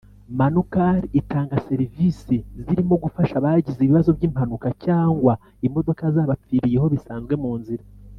Manu-Car’ 0.37 1.01
itanga 1.19 1.55
serivisi 1.67 2.35
zirimo 2.63 2.93
gufasha 3.03 3.33
abagize 3.37 3.79
ibibazo 3.83 4.09
by’impanuka 4.17 4.67
cyangwa 4.85 5.33
imodoka 5.67 6.03
zabapfiriyeho 6.15 6.87
bisanzwe 6.95 7.35
mu 7.43 7.53
nzira 7.59 7.83